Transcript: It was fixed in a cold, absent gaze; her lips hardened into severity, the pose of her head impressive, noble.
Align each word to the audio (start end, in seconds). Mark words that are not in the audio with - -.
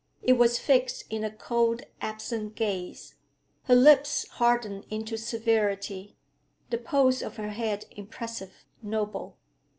It 0.23 0.33
was 0.33 0.57
fixed 0.57 1.03
in 1.11 1.23
a 1.23 1.29
cold, 1.29 1.83
absent 2.01 2.55
gaze; 2.55 3.17
her 3.65 3.75
lips 3.75 4.27
hardened 4.29 4.87
into 4.89 5.15
severity, 5.15 6.15
the 6.71 6.79
pose 6.79 7.21
of 7.21 7.35
her 7.37 7.49
head 7.49 7.85
impressive, 7.91 8.65
noble. 8.81 9.37